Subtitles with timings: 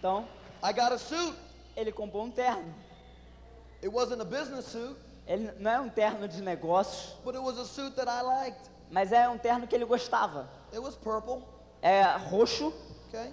[0.00, 0.26] Então,
[0.62, 1.34] I got a suit.
[1.76, 2.74] ele comprou um terno.
[3.82, 7.58] It wasn't a business suit, Ele não é um terno de negócios, but it was
[7.58, 8.68] a suit that I liked.
[8.90, 10.48] mas é um terno que ele gostava.
[10.72, 11.42] It was purple,
[11.82, 12.72] É roxo
[13.08, 13.32] okay?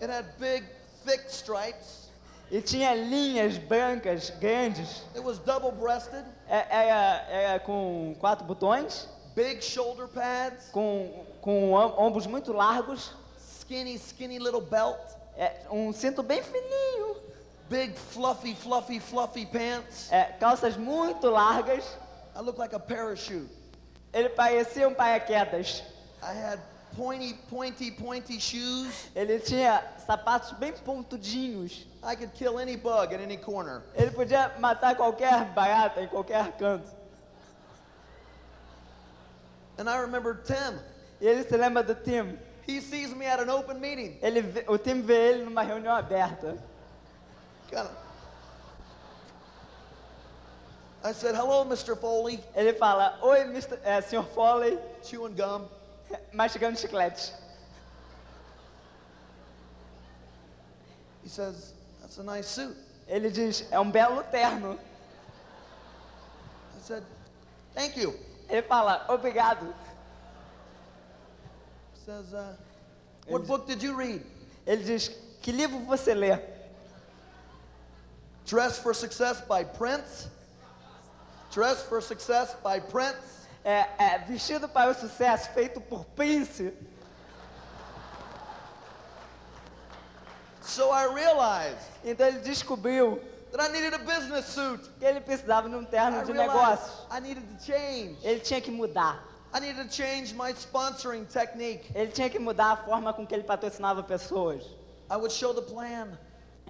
[0.00, 0.66] It had big,
[1.04, 2.08] thick stripes.
[2.50, 5.02] e tinha linhas brancas grandes.
[5.14, 9.06] It was double breasted, É, Era, era com quatro botões,
[9.36, 14.98] big shoulder pads, com, com om- ombros muito largos, skinny, skinny little belt,
[15.36, 17.16] é, um cinto bem fininho,
[17.68, 20.10] big, fluffy, fluffy, fluffy pants.
[20.12, 21.84] é, calças muito largas.
[22.34, 23.48] I looked like a parachute.
[24.12, 25.82] Ele parecia um paraquedas.
[26.22, 26.60] I had
[26.96, 29.10] pointy, pointy, pointy shoes.
[29.14, 31.86] Ele tinha sapatos bem pontudinhos.
[32.02, 33.82] I could kill any bug at any corner.
[33.94, 36.88] Ele podia matar qualquer barata em qualquer canto.
[39.78, 40.78] And I remember Tim.
[41.20, 42.38] E ele se lembra do Tim.
[42.70, 44.16] He sees me at an open meeting.
[44.22, 46.56] Ele, vê- o Tim vê ele numa reunião aberta.
[47.68, 47.90] Kind of.
[51.02, 51.96] I said, "Hello, Mr.
[51.96, 53.78] Foley." Ele fala, oi, Mr.
[53.82, 54.22] É, Sr.
[54.34, 55.66] Foley, Chewing gum.
[56.32, 57.32] mastigando chiclete.
[61.24, 62.76] He says, "That's a nice suit."
[63.08, 64.78] Ele diz, é um belo terno.
[66.78, 67.02] I said,
[67.74, 68.14] "Thank you."
[68.48, 69.74] Ele fala, obrigado.
[72.04, 72.56] Says, uh,
[73.26, 74.24] "What book did you read?"
[74.66, 75.10] Ele diz,
[75.42, 76.38] que livro você lê?
[78.46, 80.28] Dress for Success by Prince.
[81.50, 83.46] Dress for Success by Prince.
[83.64, 86.72] É, é Vestido para o Sucesso, feito por Prince.
[90.62, 94.88] So I realized Então ele descobriu that I needed a business suit.
[94.98, 97.06] que ele precisava de um I terno de realized negócios.
[97.10, 98.18] I needed to change.
[98.22, 99.29] Ele tinha que mudar.
[99.52, 101.90] I needed to change my sponsoring technique.
[101.94, 104.62] Ele tinha que mudar a forma com que ele patrocinava pessoas.
[105.10, 106.16] I would show the plan.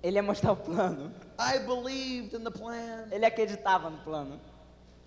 [0.02, 1.12] Ele ia mostrar o plano.
[1.38, 3.08] I believed in the plan.
[3.10, 4.40] Ele acreditava no plano.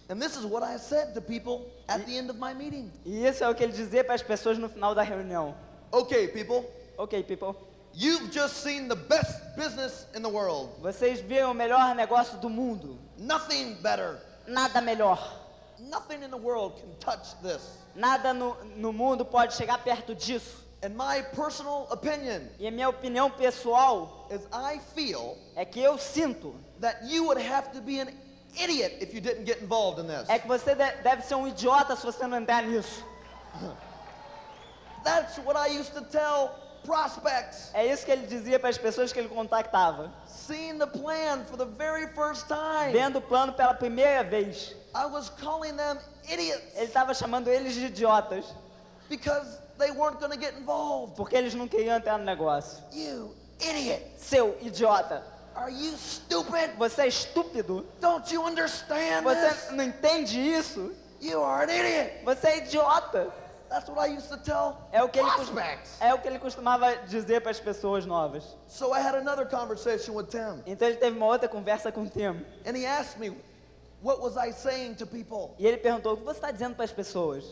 [0.10, 2.92] And this is what I said to people at the end of my meeting.
[3.06, 5.56] E isso é o que ele dizia para as pessoas no final da reunião.
[5.92, 6.64] Okay, people,
[6.98, 7.56] Ok, people.
[7.96, 10.70] you've just seen the best business in the world.
[10.82, 13.00] Vocês viram o melhor negócio do mundo.
[13.18, 14.20] Nothing better.
[14.46, 15.18] Nada melhor.
[15.90, 17.78] Nothing in the world can touch this.
[17.96, 20.62] Nada no, no mundo pode chegar perto disso.
[20.82, 25.98] And my personal opinion E a minha opinião pessoal is I feel é que eu
[25.98, 28.10] sinto that you would have to be an
[28.62, 30.28] idiot if you didn't get involved in this.
[30.28, 33.04] é que você de- deve ser um idiota se você não entrar nisso.
[35.04, 36.52] That's what I used to tell
[36.86, 37.70] prospects.
[37.74, 40.12] É isso que ele dizia para as pessoas que ele contactava.
[40.28, 45.06] Seeing the plan for the very first time, Vendo o plano pela primeira vez, I
[45.06, 45.98] was calling them
[46.30, 48.46] idiots ele estava chamando eles de idiotas,
[49.10, 51.16] because they weren't going to get involved.
[51.16, 52.84] porque eles não queriam entrar no negócio.
[52.92, 54.04] You idiot.
[54.18, 55.24] Seu idiota,
[55.56, 56.72] Are you stupid?
[56.78, 57.86] você é estúpido?
[58.02, 59.72] Don't you understand Você this?
[59.72, 60.92] não entende isso?
[61.22, 62.24] You are an idiot.
[62.26, 63.30] Você é idiota.
[63.74, 65.98] That's what I used to tell É o que ele, prospects.
[66.00, 68.44] é o que ele costumava dizer para as pessoas novas.
[68.68, 72.46] So I had another conversation with Tim, Então ele teve uma outra conversa com Tim.
[72.68, 73.36] and he asked me,
[74.04, 75.56] what was I saying to people?
[75.58, 77.44] E ele perguntou: o que você está dizendo para as pessoas?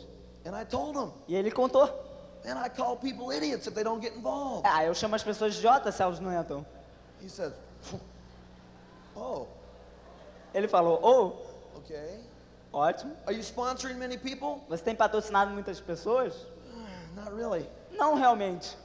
[0.45, 1.85] And I told him, E ele contou:
[2.45, 4.61] and I call people idiots if they don't get involved.
[4.63, 6.63] ah, eu chamo as pessoas idiotas se elas não entram.
[7.19, 7.51] He says,
[9.15, 9.47] oh,
[10.53, 12.19] Ele falou: oh, okay.
[12.73, 13.15] Ótimo.
[13.25, 14.61] Are you sponsoring many people?
[14.69, 16.33] Você tem patrocinado muitas pessoas?
[17.15, 17.67] Not really.
[17.97, 18.75] Não realmente.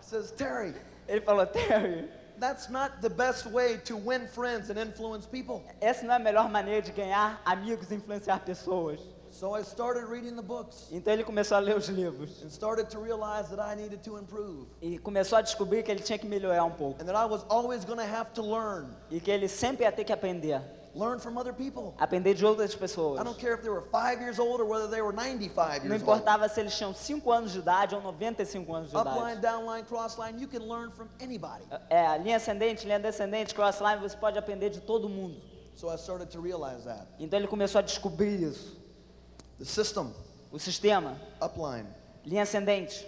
[0.00, 0.74] Says, Terry,
[1.08, 5.62] Ele falou: Terry, that's not the best way to win friends and influence people.
[5.80, 9.00] essa não é a melhor maneira de ganhar amigos e influenciar pessoas.
[9.30, 12.40] So I started reading the books Então ele começou a ler os livros.
[12.44, 16.00] and started to realize that I needed to improve E começou a descobrir que ele
[16.04, 17.02] tinha que melhorar um pouco.
[17.02, 18.94] and that I was always going to have to learn.
[19.10, 20.60] E que ele sempre ia ter que aprender.
[20.94, 21.92] Learn from other people.
[21.98, 23.20] Aprender de outras pessoas.
[23.20, 25.96] I don't care if they were five years old or whether they were 95 Não
[25.96, 26.02] years old.
[26.02, 29.40] importava se eles tinham 5 anos de idade ou 95 anos de Upline, idade.
[29.40, 31.64] downline, crossline, you can learn from anybody.
[31.90, 35.40] É, a linha ascendente, linha descendente, crossline, você pode aprender de todo mundo.
[35.74, 37.08] So I started to realize that.
[37.18, 38.76] Então ele começou a descobrir isso.
[39.58, 40.12] The system,
[40.52, 41.88] O sistema, upline,
[42.24, 43.04] linha ascendente,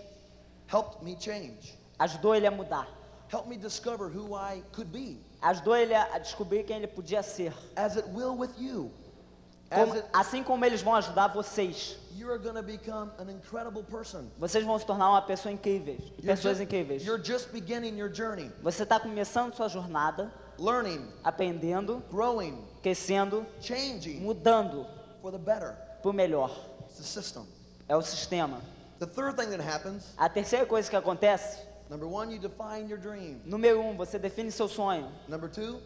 [0.69, 2.88] helped me change, ajudou ele a mudar.
[3.28, 7.52] helped me discover who I could be, Ajudou ele a descobrir quem ele podia ser.
[7.76, 8.90] as it will with you.
[9.70, 11.96] Como- assim como eles vão ajudar vocês.
[14.38, 15.96] Vocês vão se tornar uma pessoa incrível.
[16.25, 17.04] Pessoas incríveis.
[18.62, 20.32] Você está começando sua jornada,
[21.22, 23.46] aprendendo, growing, crescendo,
[24.20, 24.87] mudando
[25.22, 26.50] para o melhor.
[27.88, 28.60] É o sistema.
[28.99, 32.99] The third thing that happens A terceira coisa que acontece Number one, you define your
[32.99, 33.41] dream.
[33.47, 35.11] Número um, você define seu sonho.
[35.29, 35.81] Number two,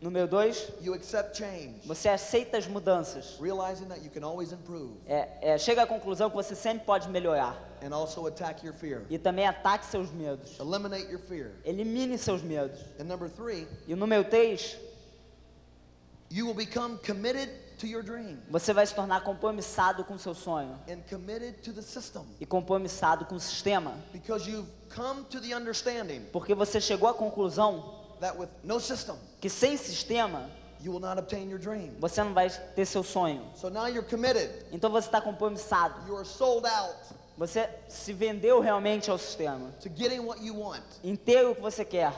[0.00, 3.36] Número dois, you accept change, você aceita as mudanças.
[3.40, 7.08] realizing that you can always improve É, é, chega à conclusão que você sempre pode
[7.08, 7.56] melhorar.
[7.82, 9.02] and also attack your fear.
[9.10, 10.56] E também ataque seus medos.
[10.60, 11.50] Eliminate your fear.
[11.64, 12.78] Elimine seus medos.
[13.00, 14.76] And number three, E o número três,
[16.30, 17.50] you will become committed
[18.50, 20.78] você vai se tornar compromissado com o seu sonho.
[22.40, 23.94] E compromissado com o sistema.
[26.32, 27.96] Porque você chegou à conclusão
[29.40, 30.50] que sem sistema
[32.00, 33.50] você não vai ter seu sonho.
[34.72, 36.00] Então você está compromissado.
[37.36, 39.72] Você se vendeu realmente ao sistema.
[41.04, 42.12] Em ter o que você quer.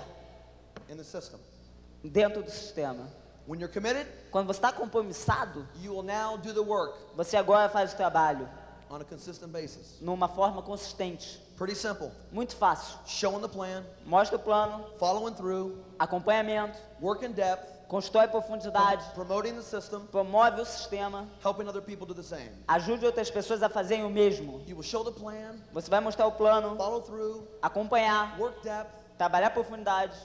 [2.02, 3.19] Dentro do sistema.
[3.50, 7.68] When you're committed, Quando você está compromissado, you will now do the work você agora
[7.68, 8.48] faz o trabalho
[8.88, 9.98] on a consistent basis.
[10.00, 11.40] numa forma consistente.
[11.56, 12.12] Pretty simple.
[12.30, 12.96] Muito fácil.
[13.06, 19.54] Showing the plan, Mostra o plano, following through, acompanhamento, work in depth, constrói profundidade, promoting
[19.56, 22.50] the system, promove o sistema, helping other people do the same.
[22.68, 24.62] ajude outras pessoas a fazerem o mesmo.
[24.64, 28.90] You will show the plan, Você vai mostrar o plano, follow through, acompanhar, work depth,
[29.18, 30.16] trabalhar profundidade,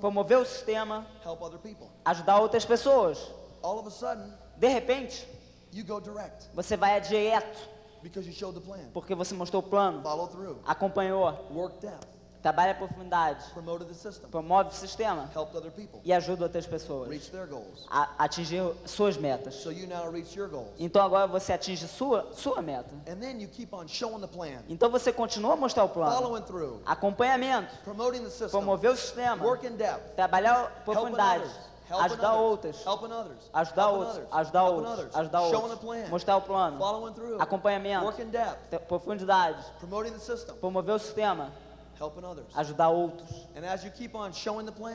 [0.00, 1.06] promover o sistema,
[2.04, 3.30] ajudar outras pessoas.
[4.56, 5.26] de repente,
[6.54, 7.72] você vai a direto
[8.92, 10.02] porque você mostrou o plano,
[10.66, 11.28] acompanhou,
[12.42, 13.44] Trabalha a profundidade.
[14.30, 15.30] Promove o sistema.
[16.04, 17.30] E ajuda outras pessoas.
[17.88, 19.64] A atingir suas metas.
[20.78, 22.90] Então agora você atinge sua, sua meta.
[24.68, 26.36] Então você continua a mostrar o plano.
[26.84, 27.72] Acompanhamento.
[28.50, 29.36] Promover o sistema.
[30.16, 31.44] Trabalhar a profundidade.
[31.90, 32.82] Ajudar outras,
[33.52, 36.78] ajudar outros, ajudar outros, ajudar outros, mostrar o plano,
[37.38, 38.06] acompanhamento,
[38.88, 39.62] profundidade,
[40.58, 41.52] promover o sistema
[42.54, 43.28] ajudar outros.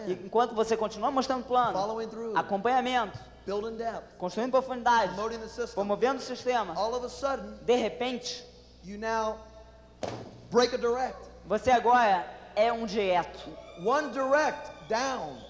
[0.10, 1.74] e enquanto você continua mostrando o plano,
[2.38, 3.18] acompanhamento,
[4.18, 5.16] construindo profundidade,
[5.74, 6.74] promovendo o sistema,
[7.66, 8.44] de repente,
[11.46, 13.40] você agora é um direto.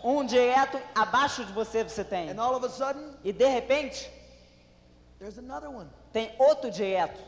[0.03, 2.29] Um direto abaixo de você você tem.
[3.23, 4.11] e de repente,
[6.11, 7.19] tem outro direto.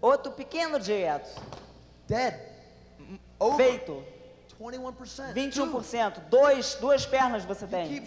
[0.00, 1.28] Outro pequeno direto.
[2.08, 2.51] Dead
[3.56, 4.04] feito.
[5.34, 8.04] 21%, dois, duas pernas você tem.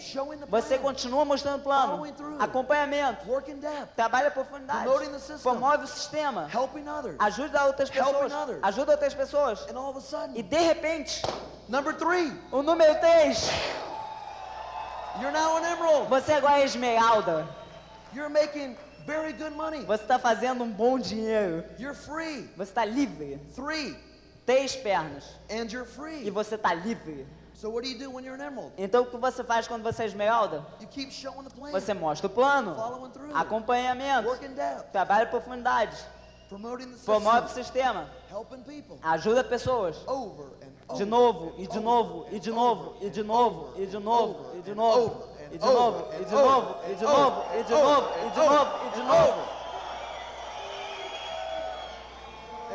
[0.48, 2.02] Você continua mostrando o plano,
[2.38, 3.26] acompanhamento,
[3.94, 4.88] trabalha profundidade,
[5.42, 6.48] promove o sistema,
[7.18, 9.66] ajuda outras pessoas, ajuda outras pessoas.
[10.34, 11.20] E de repente,
[12.50, 13.50] o número 3,
[16.08, 17.46] você agora é esmeralda.
[19.86, 21.64] Você está fazendo um bom dinheiro.
[22.56, 23.38] Você está livre.
[24.46, 25.24] Três pernas.
[25.50, 26.30] And you're E free.
[26.30, 27.26] você está livre.
[27.54, 28.72] So what do you do when you're an emerald?
[28.78, 30.64] Então o que você faz quando você é esmeralda?
[30.80, 31.70] You keep showing the plan.
[31.72, 32.74] Você mostra o plano.
[32.74, 33.34] Following through.
[33.36, 34.28] Acompanhamento.
[34.28, 34.92] Work in depth.
[34.92, 35.96] Trabalha a profundidade.
[36.48, 37.64] Promoting the Promove o system.
[37.64, 38.08] sistema.
[38.30, 38.98] Helping people.
[39.02, 39.96] Ajuda pessoas.
[40.06, 40.96] Over and over.
[40.96, 44.62] De novo, e de novo, e de novo, e de novo, e de novo, e
[44.62, 48.30] de novo, e de novo, e de novo, e de novo, e de novo, e
[48.30, 49.56] de novo, e de novo.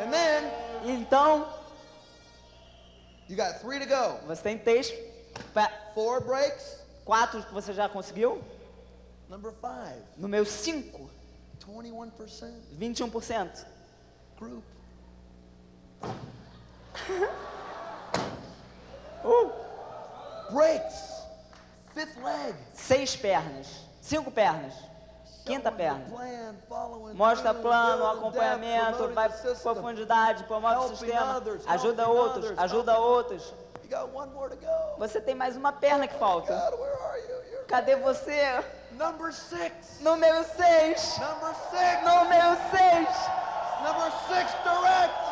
[0.04, 0.52] And then
[0.84, 1.46] Então,
[3.28, 4.18] you got three to go.
[4.26, 4.92] você tem três,
[5.94, 6.78] Four breaks.
[7.04, 8.42] quatro que você já conseguiu.
[9.28, 10.00] Number five.
[10.16, 11.10] Número 5,
[11.66, 13.66] 21% 21%.
[14.38, 14.64] group.
[19.24, 19.52] Uh,
[20.50, 21.22] Breaks.
[21.94, 22.54] Fifth leg.
[22.74, 23.68] seis pernas,
[24.00, 24.74] cinco pernas,
[25.44, 26.04] Quinta perna.
[27.14, 29.28] Mostra plano, acompanhamento, vai
[29.62, 33.54] profundidade, promove o sistema, ajuda outros, ajuda outros.
[34.98, 36.54] Você tem mais uma perna que falta.
[37.68, 38.64] Cadê você?
[38.92, 40.00] Número 6.
[40.00, 41.18] Número 6.
[41.22, 41.56] Número
[42.70, 43.08] 6.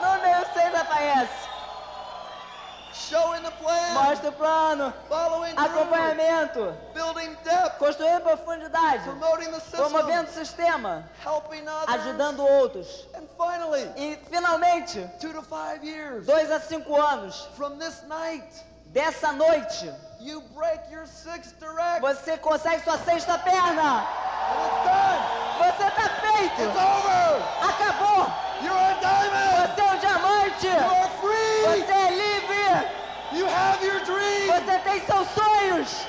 [0.01, 1.50] Número 6 aparece.
[3.11, 4.95] Plan, mostra o plano,
[5.57, 6.77] acompanhamento,
[7.43, 9.03] depth, profundidade,
[9.61, 13.09] system, promovendo o sistema, others, ajudando outros.
[13.37, 15.11] Finally, e finalmente,
[15.83, 17.49] years, dois a cinco anos,
[18.07, 18.47] night,
[18.87, 19.93] dessa noite,
[22.01, 24.07] você consegue sua sexta perna.
[25.59, 26.63] Você está feito.
[27.61, 28.27] Acabou.
[28.61, 30.69] Você é um diamante.
[34.65, 36.07] Você tem seus sonhos.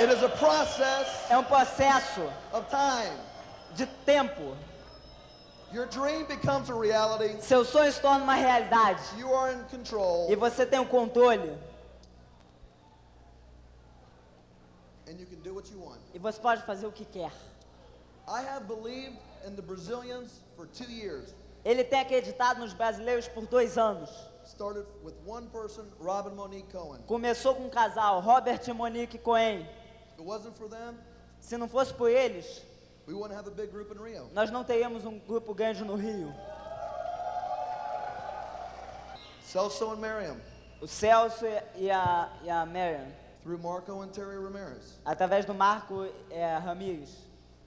[0.00, 3.16] It is a process É um processo of time.
[3.76, 4.56] de tempo.
[5.72, 7.40] Your dream becomes a reality.
[7.40, 9.00] Seu sonho se torna uma realidade.
[9.18, 11.56] You are in control, E você tem o controle.
[15.08, 16.00] and you can do what you want.
[16.14, 17.30] E você pode fazer o que quer.
[21.64, 24.10] Ele tem acreditado nos brasileiros por dois anos.
[24.44, 27.00] Started with one person, Robin Monique Cohen.
[27.06, 29.60] Começou com um casal, Robert e Monique Cohen.
[29.60, 30.98] If it wasn't for them,
[31.40, 32.62] Se não fosse por eles,
[33.06, 34.28] we wouldn't have a big group in Rio.
[34.32, 36.32] nós não teríamos um grupo grande no Rio.
[39.44, 40.36] Celso and Miriam,
[40.80, 41.44] O Celso
[41.76, 43.06] e a, e a Marian.
[43.42, 47.10] through Marco and Terry Ramirez, Através do Marco é, Ramires.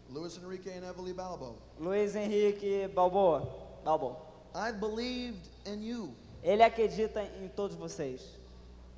[0.10, 1.56] Luis Enrique and Evely Balbo.
[1.80, 3.48] Luiz Henrique Balboa.
[3.84, 4.16] Balboa.
[4.54, 8.22] I believed in you Ele acredita em todos vocês.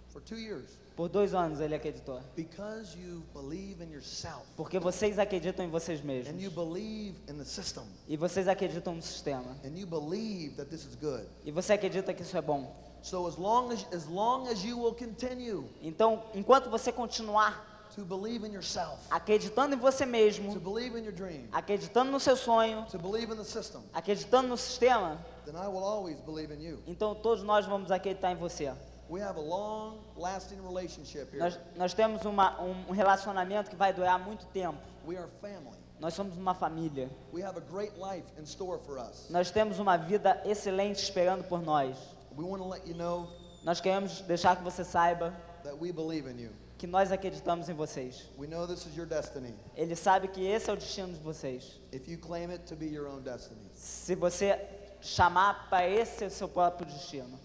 [0.10, 2.20] for two years Por dois anos ele acreditou.
[2.36, 6.42] because you believe in yourself Porque vocês acreditam em vocês and mesmos.
[6.44, 9.56] you believe in the system E vocês acreditam no sistema.
[9.64, 11.26] and you believe that this is good.
[11.46, 12.76] E você acredita que isso é bom.
[13.02, 18.06] So as long as as long as you will continue Então, enquanto você continuar to
[18.06, 22.38] believe in yourself, acreditando em você to mesmo, believe in your dream, acreditando no seu
[22.38, 26.62] sonho, to believe in the system, acreditando no sistema, then I will always believe in
[26.62, 26.80] you.
[26.86, 28.72] então todos nós vamos acreditar em você.
[29.10, 31.40] We have a long lasting relationship here.
[31.40, 34.78] Nós, nós temos uma, um, um relacionamento que vai durar muito tempo.
[35.08, 35.78] We are family.
[36.00, 37.10] Nós somos uma família.
[37.34, 39.28] We have a great life in store for us.
[39.30, 41.98] Nós temos uma vida excelente esperando por nós.
[42.38, 43.28] We want to let you know
[43.64, 46.52] Nós queremos deixar que você saiba that we believe in you.
[46.78, 48.30] Que nós acreditamos em vocês.
[48.38, 49.54] We know this is your destiny.
[49.76, 51.80] Ele sabe que esse é o destino de vocês.
[51.92, 53.60] If you claim it to be your own destiny.
[53.74, 54.60] Se você
[55.02, 57.40] chamar para esse o seu próprio destino.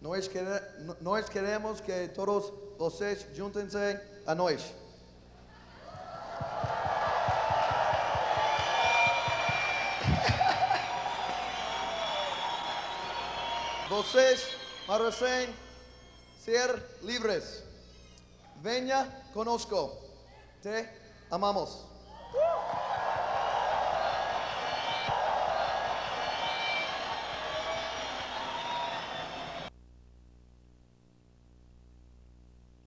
[0.00, 0.46] Nós, quere,
[1.00, 3.76] nós queremos que todos vocês juntem-se
[4.26, 4.62] a nós.
[13.88, 14.48] Vocês
[14.88, 15.54] merecem
[16.44, 17.65] ser livres.
[18.66, 19.96] Venga, conozco.
[20.60, 20.90] Te
[21.30, 21.86] amamos.